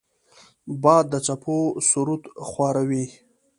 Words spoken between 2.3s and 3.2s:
خواره وي